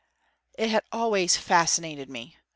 It 0.57 0.71
had 0.71 0.81
always 0.91 1.37
fascinated 1.37 2.09
me. 2.09 2.35